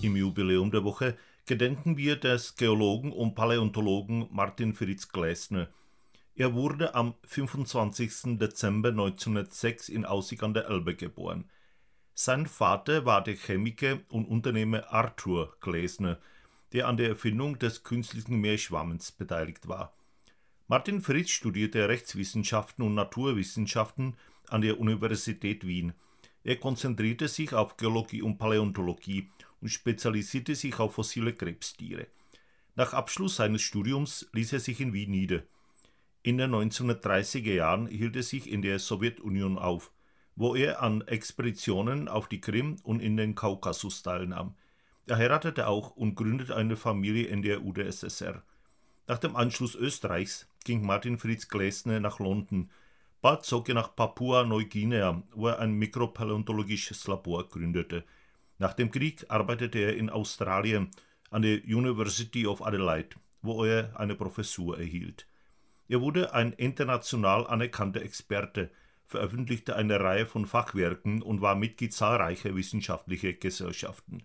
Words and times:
Im 0.00 0.14
Jubiläum 0.14 0.70
der 0.70 0.84
Woche 0.84 1.18
gedenken 1.44 1.96
wir 1.96 2.14
des 2.14 2.54
Geologen 2.54 3.10
und 3.10 3.34
Paläontologen 3.34 4.28
Martin 4.30 4.72
Fritz 4.72 5.08
Gläsner. 5.08 5.66
Er 6.36 6.54
wurde 6.54 6.94
am 6.94 7.14
25. 7.24 8.38
Dezember 8.38 8.90
1906 8.90 9.88
in 9.88 10.04
Aussig 10.04 10.44
an 10.44 10.54
der 10.54 10.68
Elbe 10.68 10.94
geboren. 10.94 11.50
Sein 12.14 12.46
Vater 12.46 13.06
war 13.06 13.24
der 13.24 13.34
Chemiker 13.34 13.98
und 14.08 14.26
Unternehmer 14.26 14.92
Arthur 14.92 15.56
Gläsner, 15.60 16.20
der 16.72 16.86
an 16.86 16.96
der 16.96 17.08
Erfindung 17.08 17.58
des 17.58 17.82
künstlichen 17.82 18.36
Meerschwammens 18.36 19.10
beteiligt 19.10 19.66
war. 19.66 19.92
Martin 20.68 21.00
Fritz 21.00 21.30
studierte 21.30 21.88
Rechtswissenschaften 21.88 22.84
und 22.84 22.94
Naturwissenschaften 22.94 24.16
an 24.48 24.60
der 24.60 24.78
Universität 24.78 25.66
Wien. 25.66 25.92
Er 26.44 26.54
konzentrierte 26.54 27.26
sich 27.26 27.52
auf 27.52 27.76
Geologie 27.76 28.22
und 28.22 28.38
Paläontologie 28.38 29.28
und 29.60 29.68
spezialisierte 29.68 30.54
sich 30.54 30.78
auf 30.78 30.94
fossile 30.94 31.32
Krebstiere. 31.32 32.06
Nach 32.76 32.92
Abschluss 32.92 33.36
seines 33.36 33.62
Studiums 33.62 34.28
ließ 34.32 34.52
er 34.52 34.60
sich 34.60 34.80
in 34.80 34.92
Wien 34.92 35.10
nieder. 35.10 35.42
In 36.22 36.38
den 36.38 36.54
1930er 36.54 37.54
Jahren 37.54 37.86
hielt 37.86 38.16
er 38.16 38.22
sich 38.22 38.50
in 38.50 38.62
der 38.62 38.78
Sowjetunion 38.78 39.58
auf, 39.58 39.90
wo 40.36 40.54
er 40.54 40.82
an 40.82 41.02
Expeditionen 41.02 42.08
auf 42.08 42.28
die 42.28 42.40
Krim 42.40 42.76
und 42.82 43.00
in 43.00 43.16
den 43.16 43.34
Kaukasus 43.34 44.02
teilnahm. 44.02 44.54
Er 45.06 45.16
heiratete 45.16 45.66
auch 45.66 45.96
und 45.96 46.14
gründete 46.14 46.54
eine 46.54 46.76
Familie 46.76 47.26
in 47.26 47.42
der 47.42 47.64
UdSSR. 47.64 48.42
Nach 49.06 49.18
dem 49.18 49.36
Anschluss 49.36 49.74
Österreichs 49.74 50.46
ging 50.64 50.84
Martin 50.84 51.18
Fritz 51.18 51.48
Gläsner 51.48 51.98
nach 51.98 52.20
London. 52.20 52.70
Bald 53.22 53.44
zog 53.44 53.68
er 53.68 53.74
nach 53.74 53.96
Papua-Neuguinea, 53.96 55.22
wo 55.34 55.48
er 55.48 55.58
ein 55.58 55.72
mikropaläontologisches 55.72 57.08
Labor 57.08 57.48
gründete– 57.48 58.04
nach 58.58 58.74
dem 58.74 58.90
Krieg 58.90 59.24
arbeitete 59.28 59.78
er 59.78 59.96
in 59.96 60.10
Australien 60.10 60.90
an 61.30 61.42
der 61.42 61.62
University 61.64 62.46
of 62.46 62.62
Adelaide, 62.62 63.16
wo 63.40 63.64
er 63.64 63.98
eine 63.98 64.14
Professur 64.14 64.78
erhielt. 64.78 65.26
Er 65.88 66.00
wurde 66.00 66.34
ein 66.34 66.52
international 66.52 67.46
anerkannter 67.46 68.02
Experte, 68.02 68.70
veröffentlichte 69.06 69.74
eine 69.74 70.00
Reihe 70.00 70.26
von 70.26 70.44
Fachwerken 70.44 71.22
und 71.22 71.40
war 71.40 71.54
Mitglied 71.54 71.94
zahlreicher 71.94 72.54
wissenschaftlicher 72.54 73.32
Gesellschaften. 73.32 74.22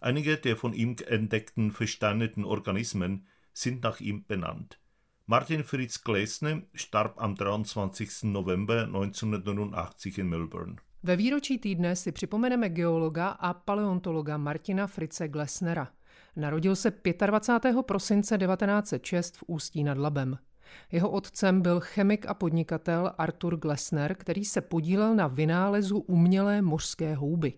Einige 0.00 0.36
der 0.36 0.56
von 0.56 0.72
ihm 0.72 0.96
entdeckten 1.06 1.70
versteinerten 1.70 2.44
Organismen 2.44 3.26
sind 3.52 3.82
nach 3.82 4.00
ihm 4.00 4.24
benannt. 4.24 4.78
Martin 5.26 5.64
Fritz 5.64 6.02
Gläsner 6.02 6.62
starb 6.74 7.20
am 7.20 7.34
23. 7.34 8.24
November 8.24 8.84
1989 8.84 10.18
in 10.18 10.28
Melbourne. 10.28 10.76
Ve 11.06 11.16
výročí 11.16 11.58
týdne 11.58 11.96
si 11.96 12.12
připomeneme 12.12 12.68
geologa 12.68 13.28
a 13.28 13.54
paleontologa 13.54 14.36
Martina 14.36 14.86
Frice 14.86 15.28
Glesnera. 15.28 15.88
Narodil 16.36 16.76
se 16.76 16.92
25. 17.26 17.82
prosince 17.82 18.38
1906 18.38 19.36
v 19.36 19.44
Ústí 19.46 19.84
nad 19.84 19.98
Labem. 19.98 20.38
Jeho 20.92 21.10
otcem 21.10 21.62
byl 21.62 21.80
chemik 21.80 22.26
a 22.26 22.34
podnikatel 22.34 23.12
Arthur 23.18 23.56
Glesner, 23.56 24.14
který 24.14 24.44
se 24.44 24.60
podílel 24.60 25.14
na 25.14 25.26
vynálezu 25.26 25.98
umělé 25.98 26.62
mořské 26.62 27.14
houby. 27.14 27.52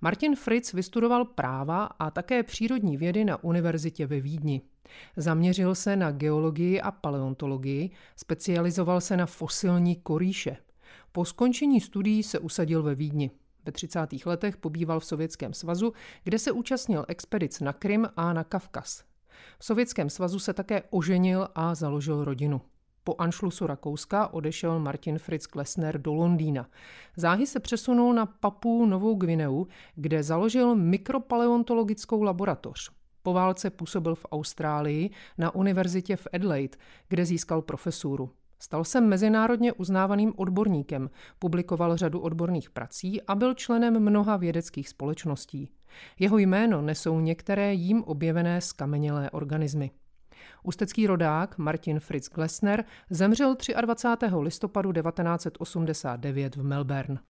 Martin 0.00 0.36
Fritz 0.36 0.72
vystudoval 0.72 1.24
práva 1.24 1.84
a 1.84 2.10
také 2.10 2.42
přírodní 2.42 2.96
vědy 2.96 3.24
na 3.24 3.44
univerzitě 3.44 4.06
ve 4.06 4.20
Vídni. 4.20 4.60
Zaměřil 5.16 5.74
se 5.74 5.96
na 5.96 6.10
geologii 6.10 6.80
a 6.80 6.90
paleontologii, 6.90 7.90
specializoval 8.16 9.00
se 9.00 9.16
na 9.16 9.26
fosilní 9.26 9.96
koríše– 9.96 10.56
po 11.12 11.24
skončení 11.24 11.80
studií 11.80 12.22
se 12.22 12.38
usadil 12.38 12.82
ve 12.82 12.94
Vídni. 12.94 13.30
Ve 13.64 13.72
30. 13.72 14.00
letech 14.26 14.56
pobýval 14.56 15.00
v 15.00 15.04
Sovětském 15.04 15.52
svazu, 15.52 15.92
kde 16.24 16.38
se 16.38 16.52
účastnil 16.52 17.04
expedic 17.08 17.60
na 17.60 17.72
Krym 17.72 18.08
a 18.16 18.32
na 18.32 18.44
Kavkaz. 18.44 19.04
V 19.58 19.64
Sovětském 19.64 20.10
svazu 20.10 20.38
se 20.38 20.52
také 20.52 20.82
oženil 20.90 21.48
a 21.54 21.74
založil 21.74 22.24
rodinu. 22.24 22.60
Po 23.04 23.14
anšlusu 23.18 23.66
Rakouska 23.66 24.28
odešel 24.28 24.78
Martin 24.78 25.18
Fritz 25.18 25.46
Klesner 25.46 26.02
do 26.02 26.14
Londýna. 26.14 26.68
Záhy 27.16 27.46
se 27.46 27.60
přesunul 27.60 28.14
na 28.14 28.26
Papu 28.26 28.86
Novou 28.86 29.14
Gvineu, 29.14 29.66
kde 29.94 30.22
založil 30.22 30.74
mikropaleontologickou 30.74 32.22
laboratoř. 32.22 32.90
Po 33.22 33.32
válce 33.32 33.70
působil 33.70 34.14
v 34.14 34.26
Austrálii 34.32 35.10
na 35.38 35.54
univerzitě 35.54 36.16
v 36.16 36.26
Adelaide, 36.32 36.78
kde 37.08 37.26
získal 37.26 37.62
profesuru. 37.62 38.30
Stal 38.62 38.84
se 38.84 39.00
mezinárodně 39.00 39.72
uznávaným 39.72 40.32
odborníkem, 40.36 41.10
publikoval 41.38 41.96
řadu 41.96 42.20
odborných 42.20 42.70
prací 42.70 43.22
a 43.22 43.34
byl 43.34 43.54
členem 43.54 44.00
mnoha 44.00 44.36
vědeckých 44.36 44.88
společností. 44.88 45.68
Jeho 46.18 46.38
jméno 46.38 46.82
nesou 46.82 47.20
některé 47.20 47.74
jím 47.74 48.04
objevené 48.04 48.60
skamenělé 48.60 49.30
organismy. 49.30 49.90
Ústecký 50.62 51.06
rodák 51.06 51.58
Martin 51.58 52.00
Fritz 52.00 52.28
Glesner 52.28 52.84
zemřel 53.10 53.56
23. 53.80 54.26
listopadu 54.38 54.92
1989 54.92 56.56
v 56.56 56.62
Melbourne. 56.62 57.18